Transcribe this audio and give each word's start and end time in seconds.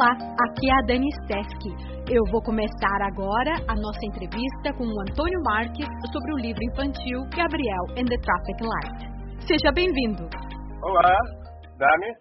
aqui 0.00 0.70
é 0.70 0.74
a 0.74 0.86
Dani 0.86 1.10
Steski. 1.24 1.70
Eu 2.08 2.22
vou 2.30 2.40
começar 2.42 3.02
agora 3.02 3.50
a 3.66 3.74
nossa 3.74 3.98
entrevista 4.06 4.72
com 4.76 4.84
o 4.84 5.00
Antônio 5.00 5.42
Marques 5.42 5.88
sobre 6.12 6.34
o 6.34 6.36
livro 6.36 6.62
infantil 6.62 7.22
Gabriel 7.34 7.84
and 7.98 8.06
the 8.06 8.16
Traffic 8.22 8.62
Light. 8.62 9.44
Seja 9.44 9.72
bem-vindo. 9.72 10.22
Olá, 10.82 11.18
Dani. 11.76 12.14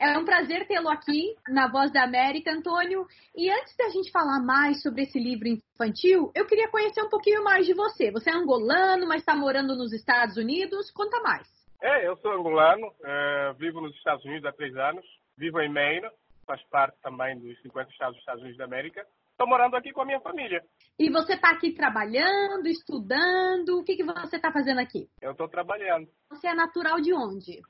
É 0.00 0.16
um 0.16 0.24
prazer 0.24 0.64
tê-lo 0.68 0.88
aqui 0.88 1.34
na 1.48 1.68
Voz 1.68 1.92
da 1.92 2.04
América, 2.04 2.52
Antônio. 2.52 3.04
E 3.36 3.50
antes 3.50 3.74
da 3.76 3.88
gente 3.88 4.12
falar 4.12 4.40
mais 4.44 4.80
sobre 4.80 5.02
esse 5.02 5.18
livro 5.18 5.48
infantil, 5.48 6.30
eu 6.36 6.46
queria 6.46 6.70
conhecer 6.70 7.02
um 7.02 7.08
pouquinho 7.08 7.42
mais 7.42 7.66
de 7.66 7.74
você. 7.74 8.12
Você 8.12 8.30
é 8.30 8.34
angolano, 8.34 9.08
mas 9.08 9.22
está 9.22 9.34
morando 9.34 9.74
nos 9.74 9.92
Estados 9.92 10.36
Unidos. 10.36 10.88
Conta 10.92 11.20
mais. 11.20 11.48
É, 11.82 12.06
eu 12.06 12.16
sou 12.18 12.30
angolano, 12.30 12.86
é, 13.04 13.52
vivo 13.58 13.80
nos 13.80 13.94
Estados 13.96 14.24
Unidos 14.24 14.44
há 14.44 14.52
três 14.52 14.74
anos, 14.76 15.04
vivo 15.36 15.60
em 15.60 15.68
Maine, 15.68 16.08
faz 16.44 16.62
parte 16.68 16.96
também 17.02 17.38
dos 17.38 17.60
50 17.62 17.90
estados 17.90 18.14
dos 18.14 18.20
Estados 18.20 18.42
Unidos 18.42 18.58
da 18.58 18.64
América. 18.64 19.06
Estou 19.30 19.48
morando 19.48 19.76
aqui 19.76 19.92
com 19.92 20.02
a 20.02 20.06
minha 20.06 20.20
família. 20.20 20.62
E 20.98 21.10
você 21.10 21.34
está 21.34 21.50
aqui 21.50 21.72
trabalhando, 21.72 22.68
estudando? 22.68 23.80
O 23.80 23.84
que, 23.84 23.96
que 23.96 24.04
você 24.04 24.36
está 24.36 24.52
fazendo 24.52 24.78
aqui? 24.78 25.08
Eu 25.20 25.32
estou 25.32 25.48
trabalhando. 25.48 26.08
Você 26.30 26.46
é 26.46 26.54
natural 26.54 27.00
de 27.00 27.12
onde? 27.12 27.60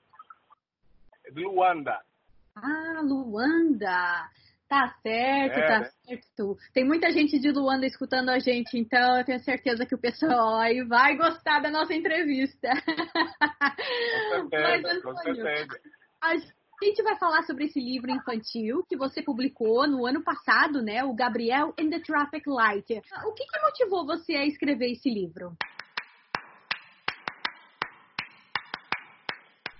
De 1.32 1.44
Luanda. 1.44 1.98
Ah, 2.54 3.00
Luanda. 3.02 4.30
Tá 4.68 4.88
certo, 5.02 5.58
é, 5.58 5.66
tá 5.66 5.80
né? 5.80 5.90
certo. 6.04 6.56
Tem 6.72 6.84
muita 6.84 7.10
gente 7.12 7.38
de 7.38 7.50
Luanda 7.50 7.86
escutando 7.86 8.30
a 8.30 8.38
gente, 8.38 8.78
então 8.78 9.18
eu 9.18 9.24
tenho 9.24 9.38
certeza 9.40 9.86
que 9.86 9.94
o 9.94 10.00
pessoal 10.00 10.58
aí 10.58 10.82
vai 10.82 11.16
gostar 11.16 11.60
da 11.60 11.70
nossa 11.70 11.94
entrevista. 11.94 12.68
Com 14.30 14.48
certeza, 14.48 14.82
Mas, 14.82 14.84
Antônio, 14.84 15.02
com 15.02 15.16
certeza. 15.16 15.80
A 16.20 16.34
gente 16.82 17.02
vai 17.02 17.16
falar 17.16 17.42
sobre 17.42 17.66
esse 17.66 17.78
livro 17.78 18.10
infantil 18.10 18.84
que 18.88 18.96
você 18.96 19.22
publicou 19.22 19.86
no 19.86 20.06
ano 20.06 20.22
passado, 20.22 20.82
né? 20.82 21.04
O 21.04 21.14
Gabriel 21.14 21.74
and 21.78 21.90
the 21.90 22.00
Traffic 22.00 22.48
Light. 22.48 23.00
O 23.26 23.32
que, 23.32 23.44
que 23.44 23.60
motivou 23.60 24.06
você 24.06 24.34
a 24.34 24.46
escrever 24.46 24.92
esse 24.92 25.08
livro? 25.08 25.56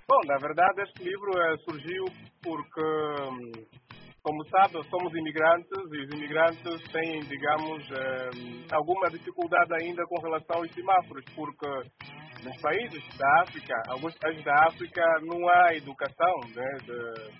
Bom, 0.06 0.20
na 0.26 0.36
verdade, 0.36 0.82
este 0.82 1.02
livro 1.02 1.30
uh, 1.30 1.58
surgiu 1.64 2.04
porque 2.42 2.80
hum, 2.80 3.52
como 4.24 4.42
sabe, 4.48 4.82
somos 4.88 5.14
imigrantes 5.14 5.70
e 5.92 6.00
os 6.00 6.10
imigrantes 6.14 6.82
têm, 6.90 7.20
digamos, 7.20 7.84
eh, 7.92 8.30
alguma 8.72 9.10
dificuldade 9.10 9.74
ainda 9.74 10.02
com 10.06 10.18
relação 10.18 10.56
aos 10.56 10.72
semáforos, 10.72 11.24
porque 11.36 11.68
nos 12.42 12.56
países 12.62 13.04
da 13.18 13.42
África, 13.42 13.74
alguns 13.88 14.16
países 14.18 14.42
da 14.42 14.54
África, 14.66 15.02
não 15.24 15.46
há 15.46 15.74
educação 15.74 16.40
né, 16.54 16.76
de, 16.84 17.32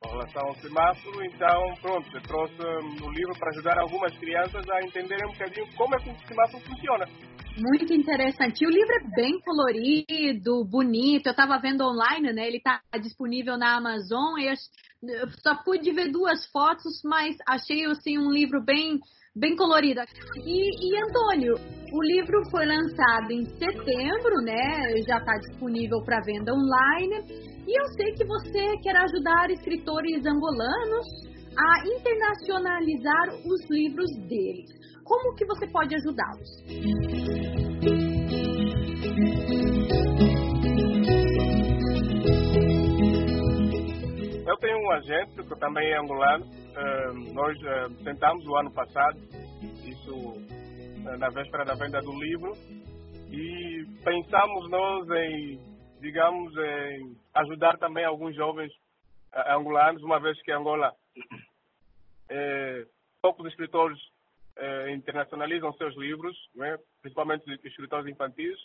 com 0.00 0.10
relação 0.10 0.46
ao 0.46 0.54
semáforo, 0.54 1.24
então, 1.24 1.74
pronto, 1.82 2.16
eu 2.16 2.22
trouxe 2.22 2.62
o 2.62 3.10
livro 3.10 3.36
para 3.36 3.50
ajudar 3.50 3.76
algumas 3.80 4.16
crianças 4.16 4.64
a 4.70 4.80
entenderem 4.84 5.26
um 5.26 5.32
bocadinho 5.32 5.66
como 5.76 5.96
é 5.96 5.98
que 5.98 6.10
o 6.10 6.28
semáforo 6.28 6.62
funciona. 6.62 7.04
Muito 7.58 7.92
interessante. 7.92 8.64
o 8.64 8.70
livro 8.70 8.94
é 8.94 9.16
bem 9.16 9.40
colorido, 9.40 10.64
bonito. 10.64 11.26
Eu 11.26 11.32
estava 11.32 11.58
vendo 11.58 11.82
online, 11.82 12.32
né? 12.32 12.46
Ele 12.46 12.58
está 12.58 12.80
disponível 13.02 13.58
na 13.58 13.76
Amazon. 13.76 14.38
Eu 14.38 15.28
só 15.42 15.56
pude 15.64 15.90
ver 15.90 16.12
duas 16.12 16.46
fotos, 16.52 17.02
mas 17.04 17.36
achei 17.48 17.84
assim 17.86 18.16
um 18.16 18.30
livro 18.30 18.64
bem 18.64 19.00
bem 19.34 19.56
colorido. 19.56 20.00
E, 20.44 20.88
e 20.88 21.02
Antônio, 21.02 21.54
o 21.92 22.02
livro 22.02 22.42
foi 22.50 22.64
lançado 22.64 23.30
em 23.30 23.44
setembro, 23.44 24.36
né? 24.42 25.02
Já 25.06 25.18
está 25.18 25.32
disponível 25.38 26.00
para 26.04 26.20
venda 26.20 26.52
online. 26.52 27.24
E 27.66 27.80
eu 27.80 27.86
sei 27.96 28.12
que 28.14 28.24
você 28.24 28.76
quer 28.82 28.96
ajudar 28.96 29.50
escritores 29.50 30.24
angolanos 30.24 31.06
a 31.58 31.88
internacionalizar 31.88 33.28
os 33.44 33.68
livros 33.68 34.10
deles. 34.28 34.78
Como 35.08 35.34
que 35.34 35.46
você 35.46 35.66
pode 35.66 35.94
ajudá-los? 35.94 36.62
Eu 44.46 44.56
tenho 44.58 44.78
um 44.78 44.90
agente 44.90 45.42
que 45.42 45.58
também 45.58 45.90
é 45.90 45.98
angolano. 45.98 46.44
Uh, 46.44 47.32
nós 47.32 47.56
uh, 47.62 48.04
tentamos 48.04 48.46
o 48.46 48.56
ano 48.56 48.70
passado, 48.70 49.18
isso 49.82 50.14
uh, 50.14 51.16
na 51.18 51.30
véspera 51.30 51.64
da 51.64 51.74
venda 51.74 52.00
do 52.02 52.12
livro, 52.12 52.52
e 53.30 53.86
pensamos 54.04 54.70
nós 54.70 55.08
em, 55.10 55.58
digamos, 56.00 56.52
em 56.54 57.16
ajudar 57.34 57.78
também 57.78 58.04
alguns 58.04 58.36
jovens 58.36 58.70
angolanos, 59.48 60.02
uma 60.02 60.20
vez 60.20 60.40
que 60.42 60.52
Angola, 60.52 60.92
poucos 63.20 63.46
escritores 63.46 63.98
internacionalizam 64.92 65.72
seus 65.74 65.96
livros, 65.96 66.36
né, 66.54 66.78
principalmente 67.00 67.44
escritores 67.64 68.06
infantis. 68.06 68.58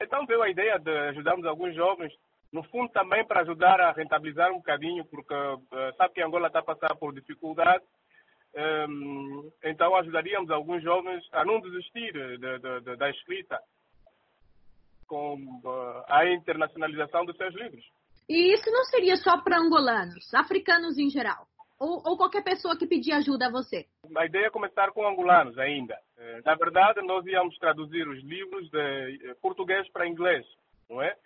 Então 0.00 0.26
veio 0.26 0.42
a 0.42 0.50
ideia 0.50 0.78
de 0.78 0.90
ajudarmos 0.90 1.46
alguns 1.46 1.74
jovens 1.74 2.12
no 2.52 2.62
fundo 2.64 2.90
também 2.90 3.24
para 3.24 3.42
ajudar 3.42 3.80
a 3.80 3.92
rentabilizar 3.92 4.50
um 4.50 4.56
bocadinho, 4.56 5.04
porque 5.04 5.34
uh, 5.34 5.94
sabe 5.96 6.14
que 6.14 6.22
Angola 6.22 6.48
está 6.48 6.58
a 6.58 6.64
passar 6.64 6.96
por 6.96 7.14
dificuldade, 7.14 7.84
um, 8.88 9.52
então 9.62 9.94
ajudaríamos 9.94 10.50
alguns 10.50 10.82
jovens 10.82 11.22
a 11.32 11.44
não 11.44 11.60
desistir 11.60 12.12
de, 12.12 12.38
de, 12.38 12.80
de, 12.80 12.96
da 12.96 13.08
escrita 13.10 13.60
com 15.06 15.34
uh, 15.34 16.04
a 16.08 16.26
internacionalização 16.32 17.24
dos 17.24 17.36
seus 17.36 17.54
livros. 17.54 17.84
E 18.28 18.52
isso 18.54 18.70
não 18.70 18.84
seria 18.84 19.16
só 19.16 19.40
para 19.42 19.58
angolanos, 19.58 20.32
africanos 20.34 20.98
em 20.98 21.10
geral? 21.10 21.46
Ou, 21.80 22.02
ou, 22.04 22.16
qualquer 22.16 22.44
pessoa 22.44 22.76
que 22.76 22.86
pedir 22.86 23.12
ajuda 23.12 23.46
a 23.46 23.50
você? 23.50 23.86
A 24.14 24.26
ideia 24.26 24.46
é 24.46 24.50
começar 24.50 24.92
com 24.92 25.06
angolanos 25.06 25.58
ainda. 25.58 25.98
Eh, 26.18 26.42
na 26.44 26.54
verdade, 26.54 27.00
nós 27.00 27.24
íamos 27.24 27.56
traduzir 27.56 28.06
os 28.06 28.22
livros 28.22 28.68
de 28.70 29.34
português 29.40 29.90
para 29.90 30.06
inglês, 30.06 30.46
não 30.90 31.00
é? 31.00 31.16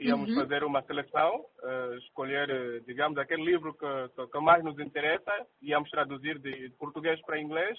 íamos 0.00 0.30
uhum. 0.30 0.36
fazer 0.36 0.64
uma 0.64 0.82
seleção, 0.82 1.44
uh, 1.62 1.94
escolher, 1.98 2.48
uh, 2.50 2.80
digamos, 2.86 3.18
aquele 3.18 3.44
livro 3.44 3.74
que, 3.74 4.26
que, 4.26 4.40
mais 4.40 4.64
nos 4.64 4.78
interessa, 4.78 5.46
íamos 5.60 5.90
traduzir 5.90 6.38
de 6.38 6.70
português 6.78 7.20
para 7.22 7.38
inglês 7.38 7.78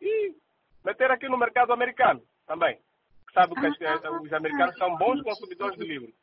e 0.00 0.34
meter 0.84 1.10
aqui 1.10 1.28
no 1.28 1.36
mercado 1.36 1.72
americano 1.72 2.22
também. 2.46 2.78
Sabe 3.34 3.54
que 3.54 3.84
ah, 3.84 4.20
os 4.20 4.32
americanos 4.32 4.76
são 4.76 4.96
bons 4.96 5.22
consumidores 5.22 5.78
de 5.78 5.86
livros. 5.86 6.14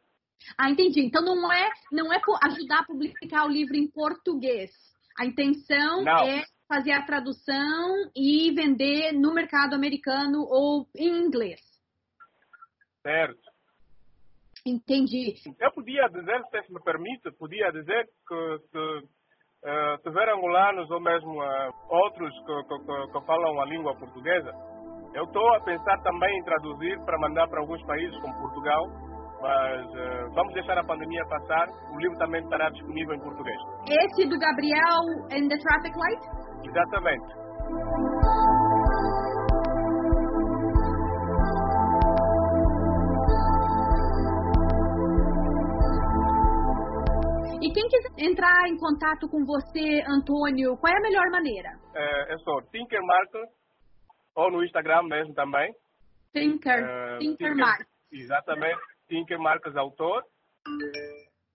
Ah, 0.58 0.70
entendi. 0.70 1.02
Então 1.02 1.24
não 1.24 1.52
é, 1.54 1.70
não 1.90 2.12
é 2.12 2.20
ajudar 2.44 2.80
a 2.80 2.86
publicar 2.86 3.46
o 3.46 3.50
livro 3.50 3.78
em 3.78 3.88
português. 3.88 4.72
A 5.20 5.26
intenção 5.26 6.04
não. 6.04 6.28
é 6.28 6.44
fazer 6.68 6.92
a 6.92 7.06
tradução 7.06 8.12
e 8.16 8.52
vender 8.54 9.14
no 9.14 9.34
mercado 9.34 9.74
americano 9.74 10.46
ou 10.50 10.86
em 10.96 11.26
inglês. 11.26 11.60
Certo. 13.02 13.48
Entendi. 14.66 15.36
Eu 15.60 15.72
podia 15.72 16.08
dizer, 16.10 16.42
se 16.66 16.74
me 16.74 16.84
permite, 16.84 17.32
podia 17.40 17.72
dizer 17.72 18.06
que 18.28 18.60
se 18.70 18.78
uh, 18.78 19.98
tiver 20.04 20.30
angolanos 20.30 20.92
ou 20.92 21.00
mesmo 21.00 21.42
uh, 21.42 21.74
outros 21.90 22.34
que, 22.34 22.64
que, 22.64 23.12
que, 23.14 23.26
falam 23.26 23.62
a 23.62 23.66
língua 23.66 23.96
portuguesa, 23.98 24.52
eu 25.14 25.24
estou 25.24 25.56
a 25.56 25.62
pensar 25.62 25.98
também 26.04 26.38
em 26.38 26.44
traduzir 26.44 27.00
para 27.06 27.18
mandar 27.18 27.48
para 27.48 27.62
alguns 27.62 27.82
países 27.86 28.20
como 28.20 28.38
Portugal, 28.42 28.86
mas 29.42 29.86
uh, 29.86 30.34
vamos 30.34 30.54
deixar 30.54 30.78
a 30.78 30.84
pandemia 30.84 31.24
passar, 31.26 31.68
o 31.94 32.00
livro 32.00 32.18
também 32.18 32.42
estará 32.44 32.70
disponível 32.70 33.16
em 33.16 33.20
português. 33.20 33.58
Esse 33.88 34.28
do 34.28 34.38
Gabriel 34.40 35.04
and 35.32 35.48
the 35.48 35.58
Traffic 35.58 35.96
Light? 35.98 36.22
Exatamente. 36.64 37.48
E 47.62 47.72
quem 47.74 47.88
quiser 47.90 48.30
entrar 48.30 48.68
em 48.68 48.78
contato 48.78 49.28
com 49.30 49.44
você, 49.44 50.02
Antônio, 50.08 50.78
qual 50.78 50.94
é 50.94 50.98
a 50.98 51.02
melhor 51.02 51.30
maneira? 51.32 51.70
É, 51.94 52.34
é 52.34 52.38
só 52.38 52.62
Tinker 52.72 53.02
Marcos, 53.04 53.50
ou 54.36 54.52
no 54.52 54.64
Instagram 54.64 55.04
mesmo 55.04 55.34
também. 55.34 55.70
Tinker, 56.34 56.84
é, 56.84 57.18
Tinker, 57.18 57.56
Tinker 57.56 57.88
Exatamente, 58.12 58.80
Tinker 59.08 59.40
Marcos 59.40 59.76
Autor. 59.76 60.24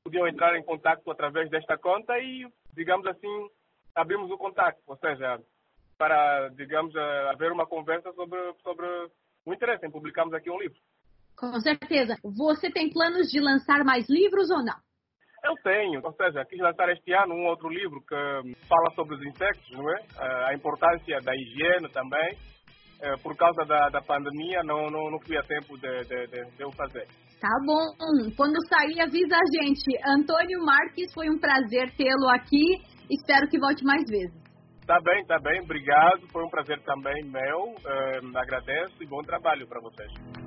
Podiam 0.05 0.27
entrar 0.27 0.57
em 0.57 0.65
contato 0.65 1.09
através 1.11 1.49
desta 1.51 1.77
conta 1.79 2.19
e, 2.19 2.47
digamos 2.75 3.07
assim, 3.07 3.49
abrimos 3.95 4.31
o 4.31 4.39
contato, 4.39 4.79
ou 4.87 4.97
seja, 4.97 5.39
para, 5.99 6.49
digamos, 6.57 6.95
eh, 6.95 7.31
haver 7.31 7.53
uma 7.53 7.67
conversa 7.67 8.13
sobre, 8.13 8.39
sobre 8.63 8.87
o 9.47 9.55
interesse 9.55 9.87
em 9.87 9.91
publicarmos 9.91 10.35
aqui 10.35 10.51
um 10.51 10.59
livro. 10.59 10.77
Com 11.37 11.61
certeza. 11.61 12.17
Você 12.25 12.71
tem 12.71 12.91
planos 12.91 13.31
de 13.31 13.41
lançar 13.41 13.85
mais 13.85 14.09
livros 14.09 14.51
ou 14.51 14.65
não? 14.65 14.77
Eu 15.45 15.55
tenho, 15.63 16.01
ou 16.05 16.13
seja, 16.13 16.45
quis 16.45 16.61
lançar 16.61 16.89
este 16.89 17.13
ano 17.13 17.35
um 17.35 17.47
outro 17.47 17.69
livro 17.69 18.01
que 18.01 18.55
fala 18.69 18.91
sobre 18.95 19.17
os 19.17 19.23
insectos, 19.25 19.71
não 19.73 19.89
é? 19.91 20.01
Eh, 20.01 20.45
a 20.51 20.55
importância 20.55 21.21
da 21.21 21.35
higiene 21.35 21.89
também. 21.93 22.37
Eh, 23.01 23.17
por 23.23 23.37
causa 23.37 23.65
da, 23.65 23.89
da 23.89 24.01
pandemia, 24.01 24.63
não, 24.63 24.89
não, 24.91 25.11
não 25.11 25.19
fui 25.21 25.37
a 25.37 25.43
tempo 25.43 25.77
de, 25.77 26.05
de, 26.05 26.27
de, 26.29 26.45
de 26.57 26.63
eu 26.63 26.71
fazer. 26.73 27.09
Tá 27.43 27.59
bom. 27.67 28.31
Quando 28.37 28.55
sair, 28.69 29.01
avisa 29.01 29.35
a 29.35 29.65
gente. 29.65 29.99
Antônio 30.07 30.65
Marques, 30.65 31.13
foi 31.13 31.29
um 31.29 31.41
prazer 31.41 31.91
tê-lo 31.97 32.29
aqui. 32.29 32.79
Espero 33.11 33.49
que 33.49 33.59
volte 33.59 33.85
mais 33.85 34.05
vezes. 34.09 34.41
Tá 34.87 35.01
bem, 35.01 35.27
tá 35.27 35.41
bem. 35.41 35.61
Obrigado. 35.61 36.21
Foi 36.31 36.45
um 36.45 36.51
prazer 36.51 36.81
também 36.85 37.25
meu. 37.25 37.59
Uh, 37.65 38.39
agradeço 38.39 39.03
e 39.03 39.07
bom 39.09 39.23
trabalho 39.23 39.67
para 39.67 39.81
vocês. 39.81 40.42